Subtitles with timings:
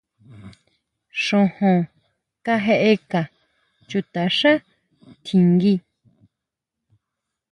[1.23, 1.77] Xojón
[2.45, 3.21] kajeʼeka
[3.89, 4.51] chutaxá
[5.23, 5.73] tjinguí.